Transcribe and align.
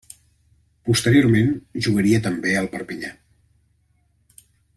Posteriorment 0.89 1.51
jugaria 1.89 2.21
també 2.29 2.55
al 2.63 2.71
Perpinyà. 2.73 3.13